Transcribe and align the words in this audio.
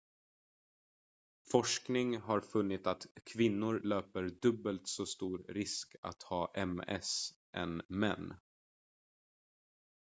forskning 1.51 2.17
har 2.17 2.41
funnit 2.41 2.87
att 2.87 3.05
kvinnor 3.25 3.79
löper 3.83 4.23
dubbelt 4.41 4.87
så 4.87 5.05
stor 5.05 5.45
risk 5.47 5.95
att 6.01 6.23
ha 6.23 6.51
ms 6.55 7.33
än 7.53 7.81
män 7.87 8.33